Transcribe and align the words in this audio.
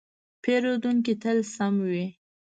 پیرودونکی 0.43 1.13
تل 1.23 1.37
سم 1.53 1.73
وي. 1.89 2.05